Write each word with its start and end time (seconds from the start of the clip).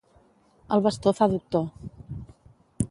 El 0.77 0.81
bastó 0.87 1.13
fa 1.19 1.29
doctor. 1.35 1.67